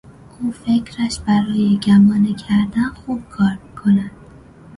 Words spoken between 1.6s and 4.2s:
گمانه کردن خوب کار میکند.